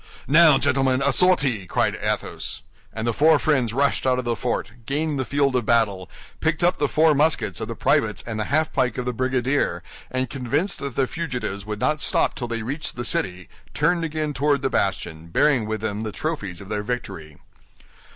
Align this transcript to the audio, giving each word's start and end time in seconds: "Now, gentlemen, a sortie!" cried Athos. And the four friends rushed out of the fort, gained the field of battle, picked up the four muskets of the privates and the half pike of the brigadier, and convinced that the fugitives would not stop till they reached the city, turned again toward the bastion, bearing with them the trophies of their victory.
"Now, 0.27 0.57
gentlemen, 0.57 1.03
a 1.05 1.13
sortie!" 1.13 1.67
cried 1.67 1.95
Athos. 2.01 2.63
And 2.91 3.05
the 3.05 3.13
four 3.13 3.37
friends 3.37 3.71
rushed 3.71 4.07
out 4.07 4.17
of 4.17 4.25
the 4.25 4.35
fort, 4.35 4.71
gained 4.87 5.19
the 5.19 5.25
field 5.25 5.55
of 5.55 5.67
battle, 5.67 6.09
picked 6.39 6.63
up 6.63 6.79
the 6.79 6.87
four 6.87 7.13
muskets 7.13 7.61
of 7.61 7.67
the 7.67 7.75
privates 7.75 8.23
and 8.25 8.39
the 8.39 8.45
half 8.45 8.73
pike 8.73 8.97
of 8.97 9.05
the 9.05 9.13
brigadier, 9.13 9.83
and 10.09 10.27
convinced 10.27 10.79
that 10.79 10.95
the 10.95 11.05
fugitives 11.05 11.67
would 11.67 11.79
not 11.79 12.01
stop 12.01 12.33
till 12.33 12.47
they 12.47 12.63
reached 12.63 12.95
the 12.95 13.05
city, 13.05 13.47
turned 13.75 14.03
again 14.03 14.33
toward 14.33 14.63
the 14.63 14.71
bastion, 14.71 15.27
bearing 15.27 15.67
with 15.67 15.81
them 15.81 16.01
the 16.01 16.11
trophies 16.11 16.61
of 16.61 16.69
their 16.69 16.81
victory. 16.81 17.37